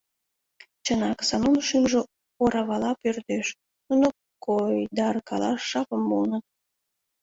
[0.85, 1.99] Чынак, Санун шӱмжӧ
[2.43, 3.47] оравала пӧрдеш,
[3.87, 4.07] нуно
[4.45, 6.43] койдаркалаш жапым муыныт...